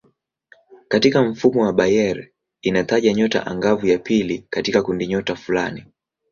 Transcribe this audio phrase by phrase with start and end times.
[0.87, 2.27] Katika mfumo wa Bayer
[2.61, 5.85] inataja nyota angavu ya pili katika kundinyota fulani.